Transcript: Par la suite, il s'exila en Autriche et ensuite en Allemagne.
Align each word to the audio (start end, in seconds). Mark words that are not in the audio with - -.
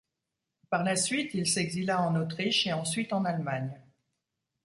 Par 0.71 0.83
la 0.83 0.95
suite, 0.95 1.35
il 1.35 1.45
s'exila 1.45 2.01
en 2.01 2.15
Autriche 2.15 2.65
et 2.65 2.73
ensuite 2.73 3.13
en 3.13 3.23
Allemagne. 3.23 3.79